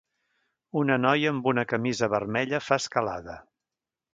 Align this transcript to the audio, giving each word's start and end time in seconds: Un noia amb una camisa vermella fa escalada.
Un 0.81 0.91
noia 1.03 1.27
amb 1.33 1.49
una 1.53 1.65
camisa 1.73 2.09
vermella 2.17 2.63
fa 2.71 2.81
escalada. 2.85 3.37